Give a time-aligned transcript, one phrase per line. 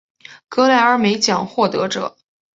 [0.49, 2.17] 格莱美奖获得者。